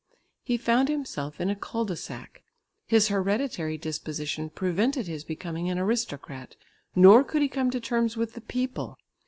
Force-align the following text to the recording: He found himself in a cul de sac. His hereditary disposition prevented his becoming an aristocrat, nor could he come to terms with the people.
He 0.41 0.57
found 0.57 0.89
himself 0.89 1.39
in 1.39 1.51
a 1.51 1.55
cul 1.55 1.85
de 1.85 1.95
sac. 1.95 2.41
His 2.87 3.09
hereditary 3.09 3.77
disposition 3.77 4.49
prevented 4.49 5.05
his 5.05 5.23
becoming 5.23 5.69
an 5.69 5.77
aristocrat, 5.77 6.55
nor 6.95 7.23
could 7.23 7.43
he 7.43 7.47
come 7.47 7.69
to 7.69 7.79
terms 7.79 8.17
with 8.17 8.33
the 8.33 8.41
people. 8.41 8.97